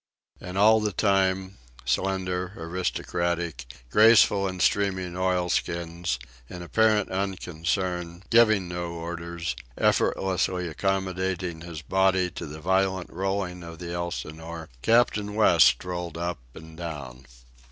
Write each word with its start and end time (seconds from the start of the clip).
And 0.39 0.57
all 0.57 0.79
the 0.79 0.91
time, 0.91 1.59
slender, 1.85 2.53
aristocratic, 2.57 3.65
graceful 3.91 4.47
in 4.47 4.59
streaming 4.59 5.15
oilskins, 5.15 6.17
in 6.49 6.63
apparent 6.63 7.11
unconcern, 7.11 8.23
giving 8.31 8.67
no 8.67 8.93
orders, 8.93 9.55
effortlessly 9.77 10.67
accommodating 10.67 11.61
his 11.61 11.83
body 11.83 12.31
to 12.31 12.47
the 12.47 12.59
violent 12.59 13.11
rolling 13.13 13.61
of 13.61 13.77
the 13.77 13.93
Elsinore, 13.93 14.69
Captain 14.81 15.35
West 15.35 15.67
strolled 15.67 16.17
up 16.17 16.39
and 16.55 16.75
down. 16.77 17.27